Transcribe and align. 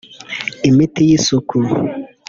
imiti 0.69 1.01
y’isuku 1.09 1.57